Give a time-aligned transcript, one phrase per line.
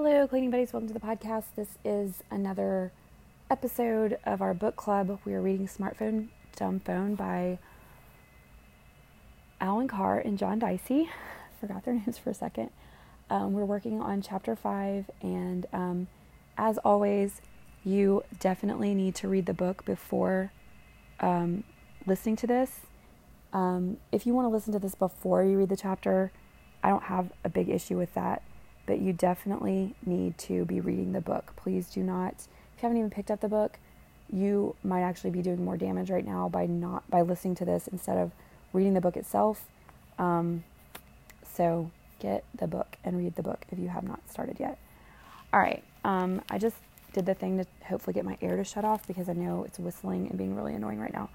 [0.00, 0.72] Hello, cleaning buddies.
[0.72, 1.46] Welcome to the podcast.
[1.56, 2.92] This is another
[3.50, 5.18] episode of our book club.
[5.24, 7.58] We are reading Smartphone Dumb Phone by
[9.60, 11.10] Allen Carr and John Dicey.
[11.60, 12.70] Forgot their names for a second.
[13.28, 16.06] Um, we're working on chapter five, and um,
[16.56, 17.40] as always,
[17.82, 20.52] you definitely need to read the book before
[21.18, 21.64] um,
[22.06, 22.82] listening to this.
[23.52, 26.30] Um, if you want to listen to this before you read the chapter,
[26.84, 28.42] I don't have a big issue with that
[28.88, 31.52] but you definitely need to be reading the book.
[31.56, 33.78] Please do not, if you haven't even picked up the book,
[34.32, 37.86] you might actually be doing more damage right now by not by listening to this
[37.86, 38.32] instead of
[38.72, 39.66] reading the book itself.
[40.18, 40.64] Um,
[41.54, 44.78] so get the book and read the book if you have not started yet.
[45.52, 46.76] All right, um, I just
[47.12, 49.78] did the thing to hopefully get my air to shut off because I know it's
[49.78, 51.28] whistling and being really annoying right now.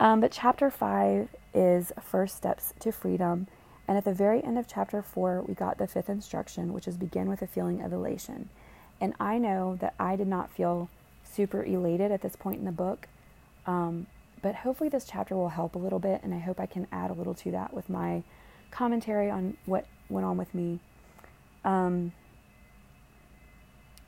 [0.00, 3.46] Um, but chapter five is first steps to freedom
[3.88, 6.96] and at the very end of chapter four, we got the fifth instruction, which is
[6.96, 8.48] begin with a feeling of elation.
[9.00, 10.88] And I know that I did not feel
[11.24, 13.08] super elated at this point in the book,
[13.66, 14.06] um,
[14.42, 17.10] but hopefully this chapter will help a little bit, and I hope I can add
[17.10, 18.22] a little to that with my
[18.70, 20.80] commentary on what went on with me.
[21.64, 22.12] Um,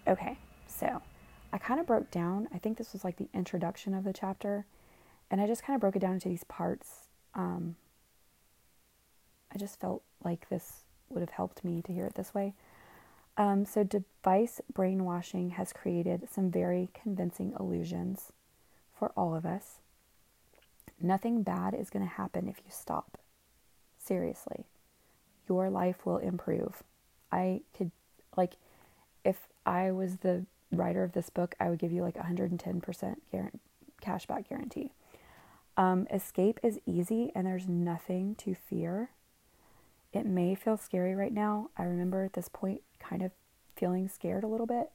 [0.06, 1.03] okay, so
[1.53, 4.66] I kind of broke down, I think this was like the introduction of the chapter,
[5.31, 7.09] and I just kind of broke it down into these parts.
[7.34, 7.77] Um,
[9.55, 12.55] I just felt like this would have helped me to hear it this way.
[13.36, 18.32] Um, so, device brainwashing has created some very convincing illusions
[18.97, 19.80] for all of us.
[21.00, 23.19] Nothing bad is going to happen if you stop.
[23.98, 24.66] Seriously,
[25.48, 26.82] your life will improve.
[27.32, 27.91] I could,
[28.36, 28.55] like,
[29.25, 33.58] if I was the writer of this book, I would give you like 110% guarantee,
[34.02, 34.92] cashback guarantee.
[35.77, 39.10] Um, escape is easy and there's nothing to fear.
[40.15, 41.70] It may feel scary right now.
[41.77, 43.33] I remember at this point kind of
[43.77, 44.91] feeling scared a little bit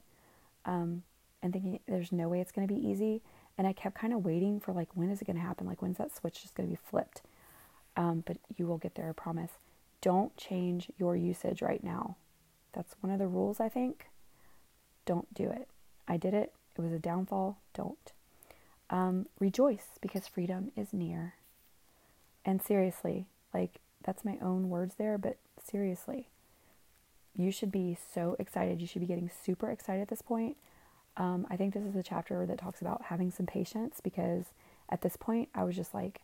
[0.65, 1.03] um,
[1.43, 3.21] and thinking there's no way it's going to be easy.
[3.57, 5.67] And I kept kind of waiting for like, when is it going to happen?
[5.67, 7.21] Like, when's that switch just going to be flipped?
[7.97, 9.51] Um, but you will get there, I promise.
[10.01, 12.15] Don't change your usage right now.
[12.71, 14.07] That's one of the rules, I think.
[15.05, 15.67] Don't do it.
[16.07, 16.53] I did it.
[16.77, 17.57] It was a downfall.
[17.73, 18.13] Don't.
[18.89, 21.33] Um, rejoice because freedom is near.
[22.45, 26.29] And seriously, like, that's my own words there, but seriously,
[27.37, 28.81] you should be so excited.
[28.81, 30.57] You should be getting super excited at this point.
[31.15, 34.45] Um, I think this is a chapter that talks about having some patience because
[34.89, 36.21] at this point I was just like,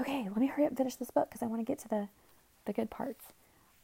[0.00, 1.88] okay, let me hurry up and finish this book because I want to get to
[1.88, 2.08] the
[2.64, 3.26] the good parts.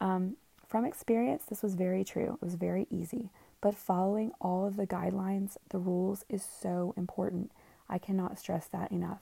[0.01, 0.37] Um,
[0.67, 2.39] from experience, this was very true.
[2.41, 3.29] It was very easy,
[3.61, 7.53] but following all of the guidelines, the rules is so important.
[7.87, 9.21] I cannot stress that enough.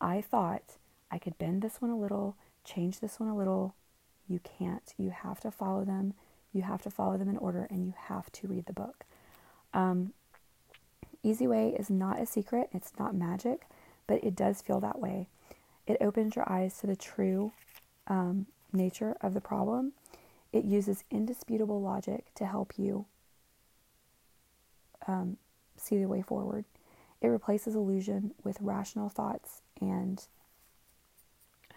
[0.00, 0.78] I thought
[1.12, 2.34] I could bend this one a little,
[2.64, 3.74] change this one a little.
[4.28, 4.94] You can't.
[4.96, 6.14] You have to follow them.
[6.52, 9.04] You have to follow them in order and you have to read the book.
[9.72, 10.12] Um,
[11.22, 13.66] Easy Way is not a secret, it's not magic,
[14.06, 15.28] but it does feel that way.
[15.86, 17.52] It opens your eyes to the true
[18.08, 19.92] um, nature of the problem.
[20.52, 23.06] It uses indisputable logic to help you
[25.06, 25.36] um,
[25.76, 26.64] see the way forward.
[27.20, 30.26] It replaces illusion with rational thoughts and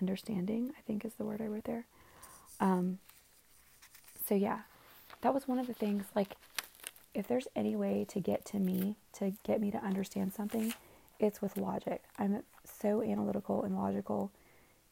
[0.01, 1.85] understanding, I think is the word I wrote there.
[2.59, 2.99] Um,
[4.27, 4.61] so, yeah,
[5.21, 6.05] that was one of the things.
[6.15, 6.35] Like,
[7.13, 10.73] if there's any way to get to me, to get me to understand something,
[11.19, 12.03] it's with logic.
[12.17, 14.31] I'm so analytical and logical.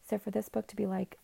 [0.07, 1.17] So, for this book to be like,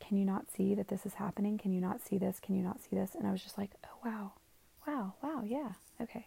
[0.00, 1.58] can you not see that this is happening?
[1.58, 2.40] Can you not see this?
[2.40, 3.14] Can you not see this?
[3.14, 4.32] And I was just like, oh, wow,
[4.86, 6.26] wow, wow, yeah, okay.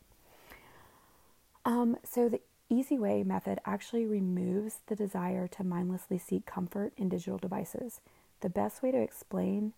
[1.65, 7.09] Um, so the Easy Way method actually removes the desire to mindlessly seek comfort in
[7.09, 7.99] digital devices.
[8.39, 9.73] The best way to explain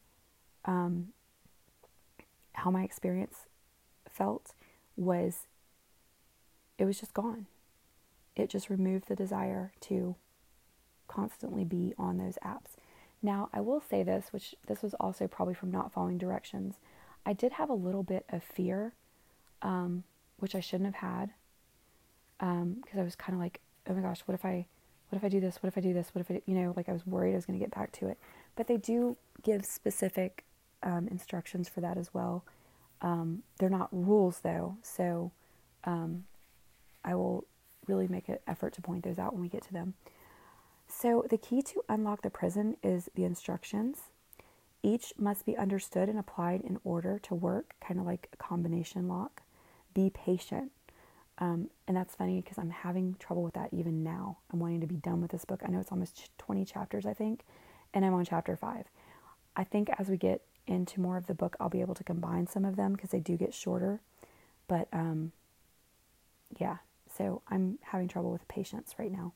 [0.65, 1.07] um,
[2.53, 3.47] how my experience
[4.07, 4.53] felt
[4.95, 5.47] was
[6.77, 7.47] it was just gone.
[8.35, 10.15] It just removed the desire to
[11.07, 12.75] constantly be on those apps.
[13.23, 16.75] Now, I will say this, which this was also probably from not following directions.
[17.25, 18.93] I did have a little bit of fear,
[19.63, 20.03] um,
[20.37, 21.31] which I shouldn't have had
[22.40, 23.59] because um, I was kind of like,
[23.90, 24.66] oh my gosh, what if I,
[25.09, 25.62] what if I do this?
[25.62, 26.09] What if I do this?
[26.14, 27.91] What if I, you know, like I was worried I was going to get back
[27.94, 28.18] to it.
[28.56, 30.44] But they do give specific
[30.82, 32.44] um, instructions for that as well.
[33.02, 35.32] Um, they're not rules though, so
[35.84, 36.24] um,
[37.03, 37.46] I will
[37.88, 39.94] really make an effort to point those out when we get to them.
[40.88, 44.03] So the key to unlock the prison is the instructions.
[44.82, 49.08] Each must be understood and applied in order to work, kind of like a combination
[49.08, 49.41] lock.
[49.94, 50.72] Be patient.
[51.40, 54.38] Um, and that's funny because I'm having trouble with that even now.
[54.52, 55.62] I'm wanting to be done with this book.
[55.66, 57.41] I know it's almost 20 chapters, I think,
[57.94, 58.85] and I'm on chapter five.
[59.56, 62.47] I think as we get into more of the book, I'll be able to combine
[62.47, 64.00] some of them because they do get shorter.
[64.68, 65.32] But um,
[66.59, 66.78] yeah,
[67.18, 69.34] so I'm having trouble with patience right now.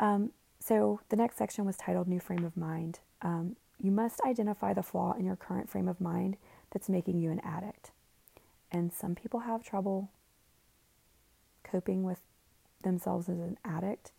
[0.00, 0.30] Um,
[0.60, 3.00] so the next section was titled New Frame of Mind.
[3.22, 6.36] Um, you must identify the flaw in your current frame of mind
[6.70, 7.90] that's making you an addict.
[8.70, 10.10] And some people have trouble
[11.70, 12.20] coping with
[12.82, 14.12] themselves as an addict.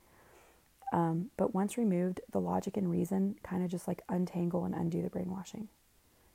[0.92, 5.02] Um, but once removed, the logic and reason kind of just like untangle and undo
[5.02, 5.68] the brainwashing.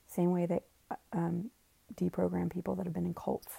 [0.06, 1.50] Same way that uh, um,
[1.94, 3.54] deprogram people that have been in cults.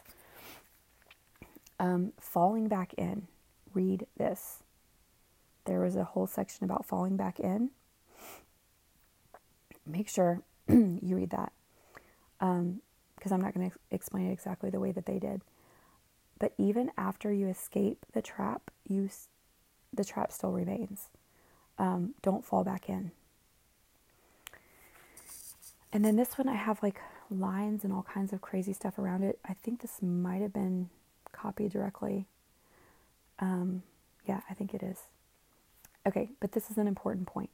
[1.80, 3.28] Um, falling back in.
[3.74, 4.60] Read this.
[5.66, 7.72] There was a whole section about falling back in.
[9.86, 11.52] Make sure you read that
[12.40, 15.42] because um, I'm not going to explain it exactly the way that they did.
[16.40, 19.10] But even after you escape the trap, you
[19.94, 21.10] the trap still remains.
[21.78, 23.12] Um, don't fall back in.
[25.94, 27.00] And then this one, I have like
[27.32, 29.40] lines and all kinds of crazy stuff around it.
[29.48, 30.90] I think this might have been
[31.32, 32.26] copied directly.
[33.40, 33.84] Um,
[34.26, 35.04] yeah, I think it is.
[36.06, 37.50] Okay, but this is an important point.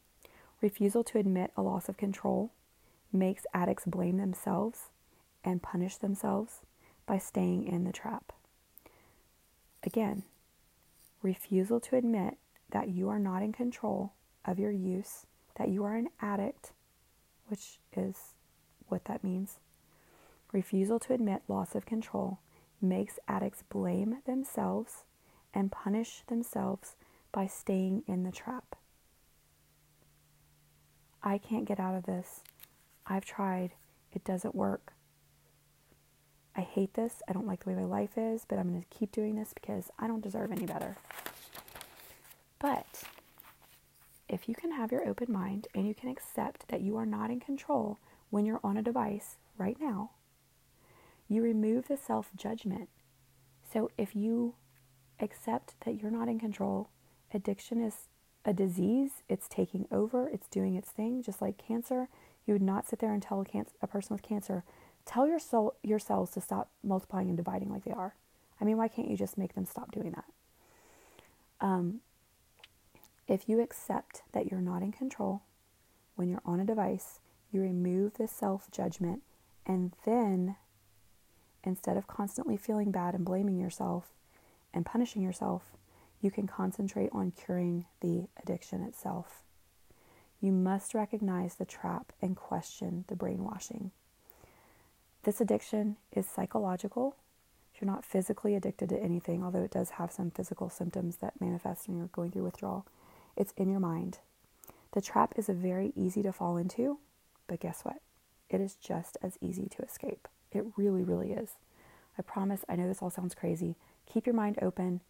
[0.61, 2.51] Refusal to admit a loss of control
[3.13, 4.89] makes addicts blame themselves
[5.43, 6.59] and punish themselves
[7.05, 8.33] by staying in the trap.
[9.83, 10.23] Again,
[11.21, 12.37] refusal to admit
[12.71, 14.13] that you are not in control
[14.45, 15.25] of your use,
[15.55, 16.71] that you are an addict,
[17.47, 18.33] which is
[18.87, 19.59] what that means.
[20.51, 22.39] Refusal to admit loss of control
[22.81, 25.03] makes addicts blame themselves
[25.53, 26.95] and punish themselves
[27.31, 28.75] by staying in the trap.
[31.23, 32.41] I can't get out of this.
[33.05, 33.71] I've tried.
[34.11, 34.93] It doesn't work.
[36.56, 37.21] I hate this.
[37.27, 39.53] I don't like the way my life is, but I'm going to keep doing this
[39.53, 40.98] because I don't deserve any better.
[42.59, 43.03] But
[44.27, 47.31] if you can have your open mind and you can accept that you are not
[47.31, 47.98] in control
[48.30, 50.12] when you're on a device right now,
[51.27, 52.89] you remove the self judgment.
[53.71, 54.56] So if you
[55.19, 56.89] accept that you're not in control,
[57.33, 58.07] addiction is
[58.44, 62.09] a disease, it's taking over, it's doing its thing, just like cancer.
[62.45, 64.63] You would not sit there and tell a, cancer, a person with cancer,
[65.06, 68.15] tell your soul, your cells to stop multiplying and dividing like they are.
[68.59, 70.25] I mean, why can't you just make them stop doing that?
[71.59, 72.01] Um,
[73.27, 75.42] if you accept that you're not in control
[76.15, 77.19] when you're on a device,
[77.51, 79.21] you remove the self judgment,
[79.65, 80.56] and then
[81.63, 84.13] instead of constantly feeling bad and blaming yourself
[84.74, 85.77] and punishing yourself,
[86.21, 89.44] you can concentrate on curing the addiction itself.
[90.39, 93.92] You must recognize the trap and question the brainwashing.
[95.23, 97.15] This addiction is psychological.
[97.79, 101.88] You're not physically addicted to anything, although it does have some physical symptoms that manifest
[101.88, 102.85] when you're going through withdrawal.
[103.35, 104.19] It's in your mind.
[104.94, 107.00] The trap is very easy to fall into,
[107.47, 108.01] but guess what?
[108.50, 110.27] It is just as easy to escape.
[110.51, 111.51] It really, really is.
[112.17, 113.75] I promise, I know this all sounds crazy.
[114.06, 115.01] Keep your mind open.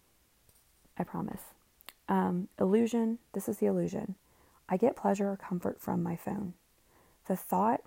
[0.96, 1.42] I promise.
[2.08, 4.14] Um, illusion, this is the illusion.
[4.68, 6.54] I get pleasure or comfort from my phone.
[7.26, 7.80] The thought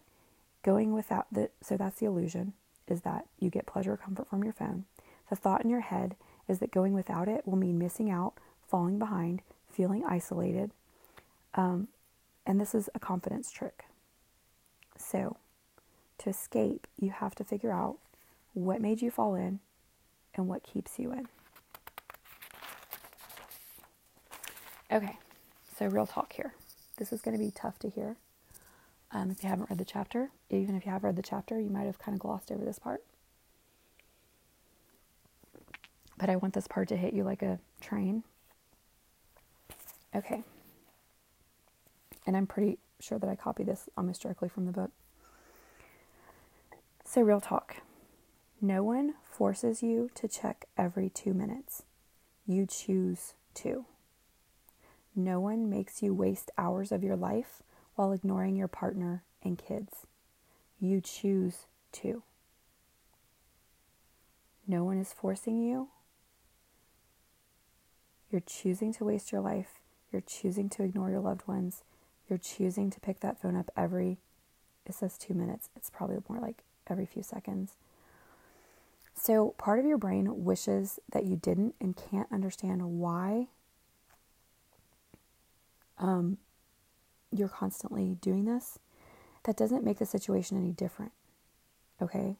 [0.66, 2.54] going without the, so that's the illusion,
[2.88, 4.86] is that you get pleasure or comfort from your phone.
[5.30, 6.16] The thought in your head
[6.48, 8.34] is that going without it will mean missing out,
[8.68, 10.72] falling behind, feeling isolated.
[11.54, 11.88] Um,
[12.48, 13.86] and this is a confidence trick.
[14.98, 15.38] So,
[16.20, 17.98] to escape, you have to figure out
[18.54, 19.60] what made you fall in
[20.34, 21.28] and what keeps you in.
[24.92, 25.18] Okay,
[25.78, 26.54] so real talk here.
[26.98, 28.16] This is going to be tough to hear.
[29.16, 31.70] Um, if you haven't read the chapter, even if you have read the chapter, you
[31.70, 33.02] might have kind of glossed over this part.
[36.18, 38.24] But I want this part to hit you like a train
[40.16, 40.44] Okay.
[42.26, 44.92] And I'm pretty sure that I copied this almost directly from the book.
[47.04, 47.78] So, real talk.
[48.62, 51.84] No one forces you to check every two minutes.
[52.48, 53.86] You choose to.
[55.16, 57.62] No one makes you waste hours of your life
[57.96, 60.06] while ignoring your partner and kids.
[60.80, 62.24] You choose to.
[64.68, 65.90] No one is forcing you.
[68.32, 69.80] You're choosing to waste your life
[70.16, 71.84] you're choosing to ignore your loved ones.
[72.30, 74.18] You're choosing to pick that phone up every,
[74.86, 75.70] it says two minutes.
[75.76, 77.74] It's probably more like every few seconds.
[79.14, 83.48] So part of your brain wishes that you didn't and can't understand why
[85.98, 86.38] um,
[87.32, 88.80] you're constantly doing this.
[89.44, 91.12] That doesn't make the situation any different.
[92.02, 92.38] Okay?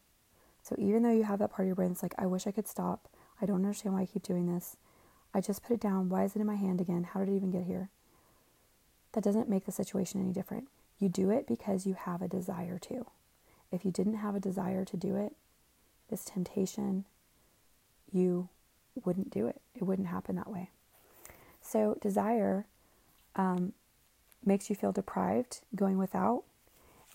[0.64, 2.52] So even though you have that part of your brain that's like, I wish I
[2.52, 3.08] could stop.
[3.42, 4.78] I don't understand why I keep doing this.
[5.34, 6.10] I just put it down.
[6.10, 7.04] Why is it in my hand again?
[7.04, 7.90] How did it even get here?
[9.12, 10.68] That doesn't make the situation any different.
[10.98, 13.06] You do it because you have a desire to.
[13.72, 15.34] If you didn't have a desire to do it,
[16.10, 17.06] this temptation,
[18.12, 18.50] you
[19.04, 19.62] wouldn't do it.
[19.74, 20.70] It wouldn't happen that way.
[21.62, 22.66] So, desire
[23.36, 23.74] um,
[24.46, 26.44] makes you feel deprived going without.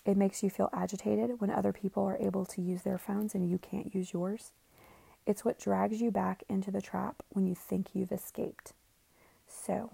[0.05, 3.49] It makes you feel agitated when other people are able to use their phones and
[3.49, 4.51] you can't use yours.
[5.25, 8.73] It's what drags you back into the trap when you think you've escaped.
[9.47, 9.91] So,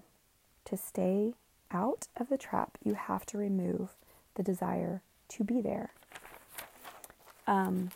[0.64, 1.34] to stay
[1.70, 3.90] out of the trap, you have to remove
[4.34, 5.90] the desire to be there.
[7.46, 7.90] Um,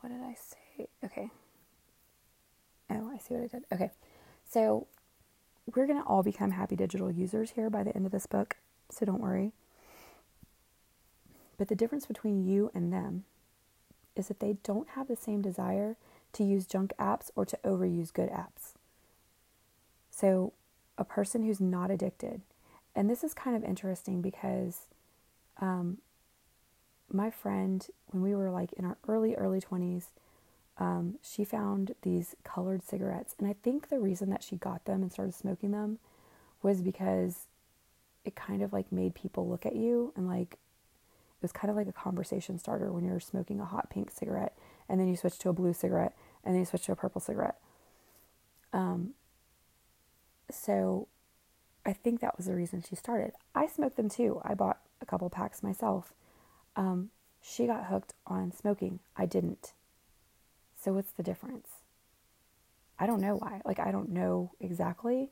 [0.00, 0.88] what did I say?
[1.04, 1.30] Okay.
[2.90, 3.64] Oh, I see what I did.
[3.72, 3.90] Okay.
[4.48, 4.86] So,
[5.74, 8.56] we're going to all become happy digital users here by the end of this book,
[8.90, 9.52] so don't worry.
[11.58, 13.24] But the difference between you and them
[14.14, 15.96] is that they don't have the same desire
[16.34, 18.74] to use junk apps or to overuse good apps.
[20.10, 20.52] So,
[20.98, 22.40] a person who's not addicted,
[22.94, 24.86] and this is kind of interesting because
[25.60, 25.98] um,
[27.12, 30.06] my friend, when we were like in our early, early 20s,
[30.78, 33.34] um, she found these colored cigarettes.
[33.38, 35.98] And I think the reason that she got them and started smoking them
[36.62, 37.46] was because
[38.24, 41.76] it kind of like made people look at you and like it was kind of
[41.76, 44.56] like a conversation starter when you're smoking a hot pink cigarette
[44.88, 46.14] and then you switch to a blue cigarette
[46.44, 47.56] and then you switch to a purple cigarette.
[48.72, 49.14] Um,
[50.50, 51.08] so
[51.84, 53.32] I think that was the reason she started.
[53.54, 54.40] I smoked them too.
[54.44, 56.12] I bought a couple packs myself.
[56.74, 58.98] Um, she got hooked on smoking.
[59.16, 59.72] I didn't.
[60.86, 61.66] So what's the difference?
[62.96, 63.60] I don't know why.
[63.64, 65.30] Like, I don't know exactly.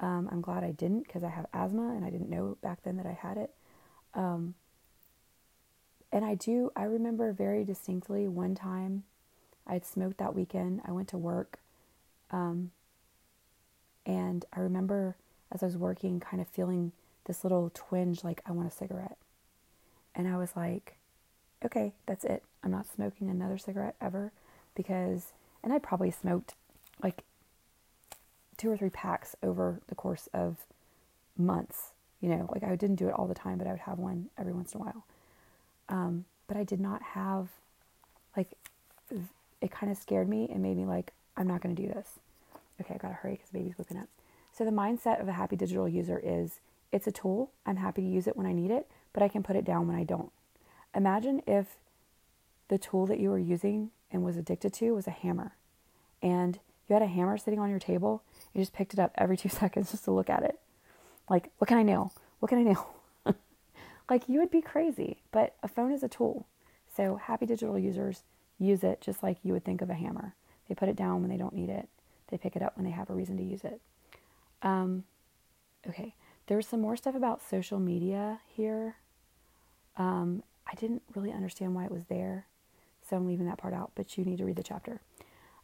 [0.00, 2.96] Um, I'm glad I didn't because I have asthma and I didn't know back then
[2.96, 3.50] that I had it.
[4.14, 4.54] Um,
[6.10, 9.04] and I do, I remember very distinctly one time
[9.66, 10.80] I had smoked that weekend.
[10.86, 11.58] I went to work.
[12.30, 12.70] Um,
[14.06, 15.16] and I remember
[15.52, 16.92] as I was working, kind of feeling
[17.26, 19.18] this little twinge like, I want a cigarette.
[20.14, 20.96] And I was like,
[21.62, 22.42] okay, that's it.
[22.62, 24.32] I'm not smoking another cigarette ever
[24.74, 26.54] because, and I probably smoked
[27.02, 27.22] like
[28.56, 30.58] two or three packs over the course of
[31.36, 31.92] months.
[32.20, 34.30] You know, like I didn't do it all the time, but I would have one
[34.38, 35.04] every once in a while.
[35.88, 37.48] Um, but I did not have,
[38.36, 38.52] like,
[39.60, 42.18] it kind of scared me and made me like, I'm not going to do this.
[42.80, 44.08] Okay, I got to hurry because baby's waking up.
[44.52, 46.60] So the mindset of a happy digital user is
[46.92, 47.50] it's a tool.
[47.66, 49.88] I'm happy to use it when I need it, but I can put it down
[49.88, 50.30] when I don't.
[50.94, 51.76] Imagine if
[52.68, 55.56] the tool that you were using and was addicted to was a hammer.
[56.22, 59.36] And you had a hammer sitting on your table, you just picked it up every
[59.42, 60.58] two seconds just to look at it.
[61.28, 62.12] Like, what can I nail?
[62.38, 62.94] What can I nail?
[64.10, 65.18] like, you would be crazy.
[65.32, 66.46] But a phone is a tool.
[66.94, 68.22] So, happy digital users
[68.58, 70.34] use it just like you would think of a hammer.
[70.68, 71.88] They put it down when they don't need it,
[72.28, 73.80] they pick it up when they have a reason to use it.
[74.62, 75.04] Um,
[75.88, 76.14] okay,
[76.46, 78.96] there's some more stuff about social media here.
[79.96, 82.46] Um, I didn't really understand why it was there,
[83.08, 85.00] so I'm leaving that part out, but you need to read the chapter.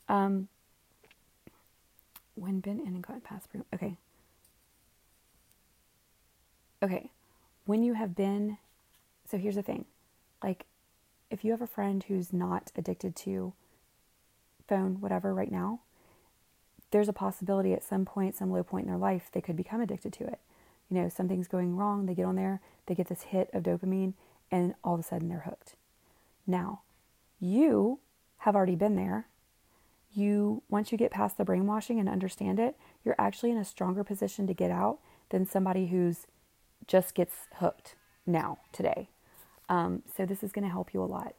[0.08, 0.48] Um,
[2.34, 3.96] when been in and gotten past, okay.
[6.82, 7.10] Okay,
[7.66, 8.58] when you have been,
[9.30, 9.84] so here's the thing
[10.42, 10.64] like,
[11.30, 13.52] if you have a friend who's not addicted to
[14.66, 15.80] phone, whatever, right now,
[16.90, 19.80] there's a possibility at some point, some low point in their life, they could become
[19.80, 20.38] addicted to it.
[20.88, 24.14] You know, something's going wrong, they get on there, they get this hit of dopamine,
[24.50, 25.74] and all of a sudden they're hooked.
[26.46, 26.80] Now,
[27.40, 27.98] you
[28.38, 29.26] have already been there.
[30.12, 34.04] You, once you get past the brainwashing and understand it, you're actually in a stronger
[34.04, 34.98] position to get out
[35.30, 36.26] than somebody who's
[36.86, 37.94] just gets hooked
[38.26, 39.08] now, today.
[39.68, 41.34] Um, so, this is going to help you a lot.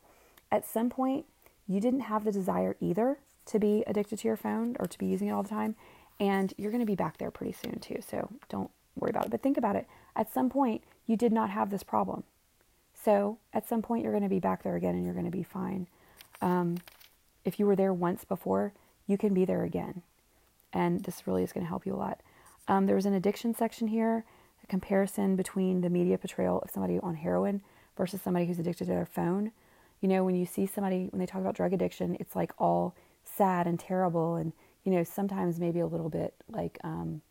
[0.51, 1.25] At some point,
[1.67, 5.05] you didn't have the desire either to be addicted to your phone or to be
[5.05, 5.75] using it all the time.
[6.19, 7.99] And you're going to be back there pretty soon, too.
[8.07, 9.31] So don't worry about it.
[9.31, 9.87] But think about it.
[10.15, 12.23] At some point, you did not have this problem.
[13.03, 15.31] So at some point, you're going to be back there again and you're going to
[15.31, 15.87] be fine.
[16.41, 16.77] Um,
[17.43, 18.73] if you were there once before,
[19.07, 20.03] you can be there again.
[20.73, 22.21] And this really is going to help you a lot.
[22.67, 24.23] Um, there was an addiction section here,
[24.63, 27.61] a comparison between the media portrayal of somebody on heroin
[27.97, 29.51] versus somebody who's addicted to their phone.
[29.99, 32.95] You know, when you see somebody, when they talk about drug addiction, it's like all
[33.23, 34.53] sad and terrible and
[34.83, 37.21] you know sometimes maybe a little bit like um,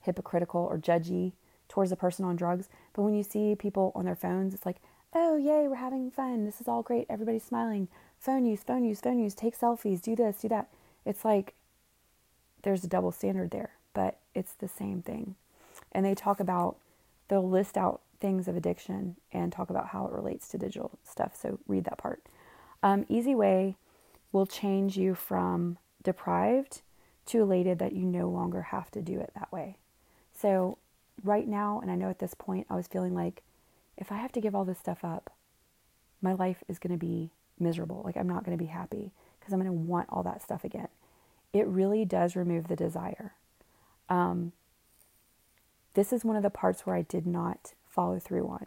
[0.00, 1.32] hypocritical or judgy
[1.68, 4.76] towards the person on drugs but when you see people on their phones it's like
[5.14, 6.44] oh yay we're having fun.
[6.44, 7.06] This is all great.
[7.08, 7.88] Everybody's smiling.
[8.18, 9.34] Phone use phone use phone use.
[9.34, 10.00] Take selfies.
[10.00, 10.68] Do this do that.
[11.04, 11.54] It's like
[12.62, 15.34] there's a double standard there but it's the same thing.
[15.92, 16.76] And they talk about
[17.28, 21.36] they'll list out things of addiction and talk about how it relates to digital stuff.
[21.40, 22.22] So read that part.
[22.82, 23.76] Um, easy way
[24.32, 26.82] will change you from deprived
[27.26, 29.76] to elated that you no longer have to do it that way.
[30.32, 30.78] So
[31.22, 33.42] right now, and I know at this point, I was feeling like
[33.96, 35.30] if I have to give all this stuff up,
[36.20, 38.02] my life is going to be miserable.
[38.04, 40.64] Like I'm not going to be happy because I'm going to want all that stuff
[40.64, 40.88] again.
[41.52, 43.34] It really does remove the desire.
[44.08, 44.52] Um,
[45.94, 48.66] this is one of the parts where I did not follow through on.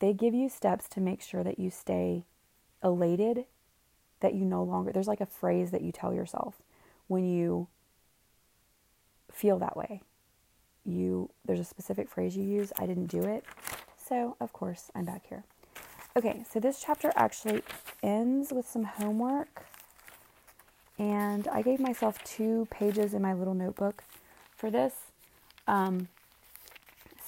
[0.00, 2.24] They give you steps to make sure that you stay
[2.84, 3.46] elated,
[4.20, 6.56] that you no longer, there's like a phrase that you tell yourself
[7.06, 7.68] when you
[9.32, 10.02] feel that way.
[10.84, 12.72] You, there's a specific phrase you use.
[12.78, 13.44] I didn't do it.
[14.08, 15.44] So, of course, I'm back here.
[16.16, 17.62] Okay, so this chapter actually
[18.02, 19.66] ends with some homework.
[20.98, 24.02] And I gave myself two pages in my little notebook
[24.56, 24.94] for this.
[25.66, 26.08] Um,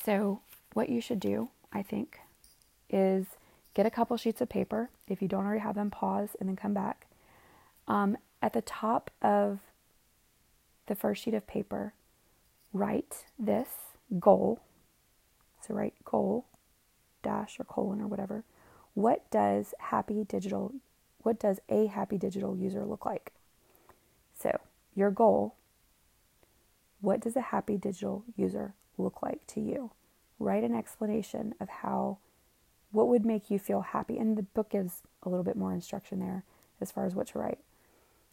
[0.03, 0.41] so,
[0.73, 2.19] what you should do, I think,
[2.89, 3.27] is
[3.75, 4.89] get a couple sheets of paper.
[5.07, 7.07] If you don't already have them, pause and then come back.
[7.89, 9.61] Um, at the top of
[10.87, 11.93] the first sheet of paper,
[12.73, 13.69] write this
[14.19, 14.61] goal.
[15.61, 16.47] So, write goal,
[17.23, 18.45] dash, or colon, or whatever.
[18.95, 20.73] What does happy digital,
[21.23, 23.33] what does a happy digital user look like?
[24.39, 24.59] So,
[24.95, 25.55] your goal,
[27.01, 29.91] what does a happy digital user look like to you?
[30.39, 32.19] Write an explanation of how,
[32.93, 34.19] what would make you feel happy.
[34.19, 36.45] And the book gives a little bit more instruction there
[36.81, 37.59] as far as what to write.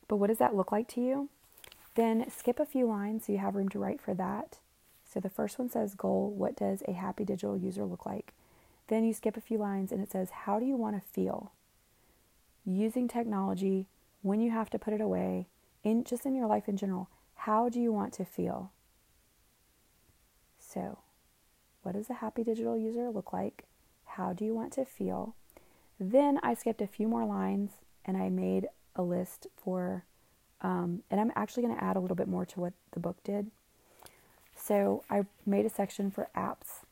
[0.08, 1.30] But what does that look like to you?
[1.96, 4.60] Then skip a few lines so you have room to write for that.
[5.12, 8.34] So the first one says goal, what does a happy digital user look like?
[8.88, 11.52] Then you skip a few lines and it says, How do you want to feel?
[12.66, 13.88] Using technology,
[14.22, 15.48] when you have to put it away,
[15.84, 18.72] in just in your life in general, how do you want to feel?
[20.60, 21.00] So,
[21.84, 23.64] what does a happy digital user look like?
[24.06, 25.36] How do you want to feel?
[26.00, 27.72] Then I skipped a few more lines
[28.04, 30.04] and I made a list for,
[30.62, 33.18] um, and I'm actually going to add a little bit more to what the book
[33.24, 33.52] did.
[34.56, 36.84] So I made a section for apps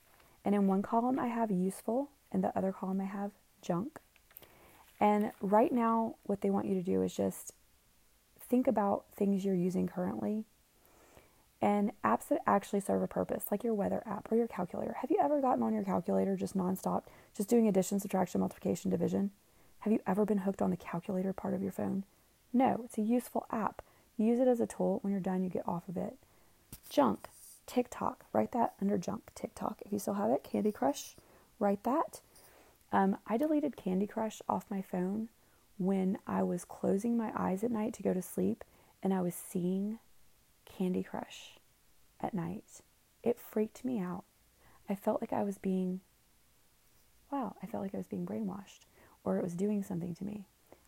[0.46, 4.00] and in one column, I have useful, and the other column, I have junk.
[5.00, 7.52] And right now, what they want you to do is just
[8.40, 10.46] think about things you're using currently
[11.62, 14.96] and apps that actually serve a purpose, like your weather app or your calculator.
[15.02, 17.04] Have you ever gotten on your calculator just nonstop,
[17.36, 19.32] just doing addition, subtraction, multiplication, division?
[19.80, 22.04] Have you ever been hooked on the calculator part of your phone?
[22.54, 23.82] No, it's a useful app.
[24.18, 25.00] use it as a tool.
[25.02, 26.18] When you're done, you get off of it.
[26.90, 27.30] Junk.
[27.66, 29.82] TikTok, write that under junk TikTok.
[29.86, 31.16] If you still have it, Candy Crush,
[31.60, 32.22] write that.
[32.92, 35.30] Um, I deleted Candy Crush off my phone
[35.78, 38.64] when I was closing my eyes at night to go to sleep
[39.04, 40.00] and I was seeing
[40.66, 41.58] Candy Crush
[42.22, 42.64] at night.
[43.24, 44.24] It freaked me out.
[44.90, 46.02] I felt like I was being,
[47.32, 48.86] wow, I felt like I was being brainwashed
[49.24, 50.46] or it was doing something to me.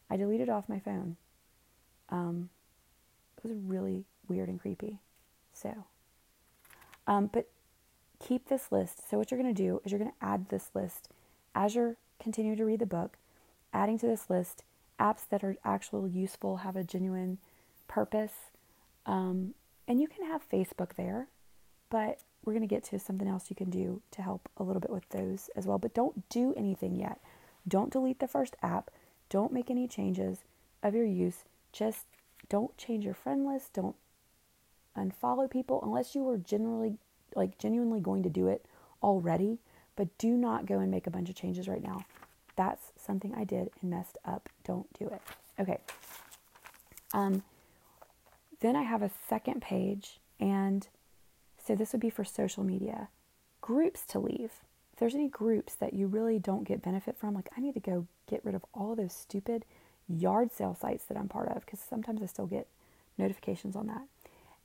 [0.10, 1.18] I deleted off my phone.
[2.10, 2.50] Um,
[3.38, 5.00] it was really weird and creepy.
[5.54, 5.86] So,
[7.08, 7.50] um, but
[8.20, 9.10] keep this list.
[9.10, 11.10] So, what you're going to do is you're going to add this list
[11.56, 13.18] as you're continuing to read the book,
[13.74, 14.64] adding to this list
[15.00, 17.38] apps that are actually useful, have a genuine
[17.88, 18.34] purpose.
[19.06, 19.54] Um,
[19.88, 21.28] and you can have Facebook there,
[21.90, 24.80] but we're going to get to something else you can do to help a little
[24.80, 25.78] bit with those as well.
[25.78, 27.20] But don't do anything yet.
[27.68, 28.90] Don't delete the first app.
[29.30, 30.40] Don't make any changes
[30.82, 31.44] of your use.
[31.72, 32.06] Just
[32.50, 33.74] don't change your friend list.
[33.74, 33.96] Don't
[34.98, 36.98] unfollow people unless you were generally
[37.36, 38.66] like genuinely going to do it
[39.04, 39.60] already,
[39.96, 42.06] but do not go and make a bunch of changes right now.
[42.56, 44.50] That's something I did and messed up.
[44.64, 45.22] Don't do it.
[45.60, 45.80] Okay.
[47.14, 47.44] Um
[48.60, 50.88] then I have a second page and
[51.64, 53.10] so this would be for social media.
[53.62, 54.52] Groups to leave.
[54.94, 57.80] If there's any groups that you really don't get benefit from, like I need to
[57.80, 59.66] go get rid of all those stupid
[60.08, 62.68] yard sale sites that I'm part of because sometimes I still get
[63.18, 64.04] notifications on that.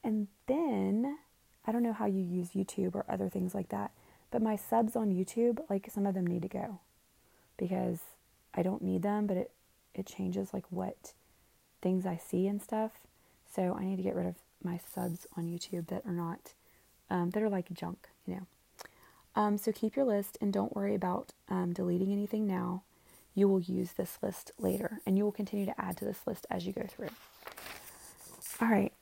[0.05, 1.19] And then
[1.65, 3.93] I don't know how you use YouTube or other things like that,
[4.31, 6.81] but my subs on YouTube, like some of them need to go
[7.57, 8.01] because
[8.55, 9.51] I don't need them, but it
[9.95, 11.12] it changes like what
[11.83, 12.93] things I see and stuff.
[13.55, 16.55] So I need to get rid of my subs on YouTube that are not
[17.11, 18.47] um, that are like junk, you know.
[19.35, 22.83] Um, so keep your list and don't worry about um, deleting anything now.
[23.35, 26.47] You will use this list later, and you will continue to add to this list
[26.51, 27.09] as you go through.
[28.61, 28.93] All right,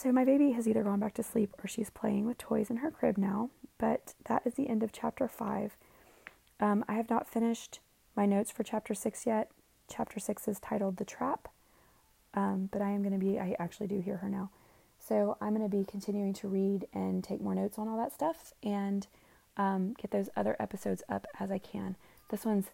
[0.00, 2.78] so my baby has either gone back to sleep or she's playing with toys in
[2.78, 5.76] her crib now, but that is the end of chapter five.
[6.58, 7.80] Um, I have not finished
[8.16, 9.50] my notes for chapter six yet.
[9.88, 11.48] Chapter six is titled The Trap,
[12.32, 14.48] um, but I am going to be, I actually do hear her now.
[14.98, 18.14] So I'm going to be continuing to read and take more notes on all that
[18.14, 19.06] stuff and
[19.58, 21.96] um, get those other episodes up as I can.
[22.30, 22.70] This one's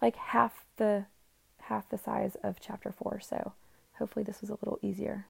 [0.00, 1.06] like half the
[1.62, 3.52] half the size of chapter four, so
[3.98, 5.22] hopefully this was a little easier.